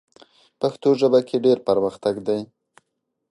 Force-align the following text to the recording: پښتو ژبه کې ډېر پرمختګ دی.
پښتو 0.59 0.89
ژبه 1.01 1.19
کې 1.27 1.37
ډېر 1.45 1.57
پرمختګ 1.67 2.15
دی. 2.27 2.39